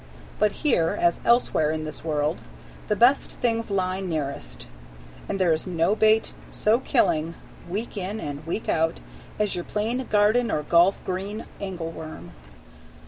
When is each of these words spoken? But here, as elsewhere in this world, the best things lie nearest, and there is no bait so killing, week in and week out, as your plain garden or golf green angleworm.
But 0.39 0.51
here, 0.65 0.97
as 0.99 1.19
elsewhere 1.23 1.69
in 1.69 1.83
this 1.83 2.03
world, 2.03 2.39
the 2.87 2.95
best 2.95 3.33
things 3.33 3.69
lie 3.69 3.99
nearest, 3.99 4.65
and 5.29 5.37
there 5.39 5.53
is 5.53 5.67
no 5.67 5.95
bait 5.95 6.33
so 6.49 6.79
killing, 6.79 7.35
week 7.69 7.95
in 7.97 8.19
and 8.19 8.43
week 8.47 8.67
out, 8.67 8.99
as 9.37 9.53
your 9.53 9.63
plain 9.63 10.07
garden 10.09 10.49
or 10.49 10.63
golf 10.63 10.97
green 11.05 11.45
angleworm. 11.61 12.31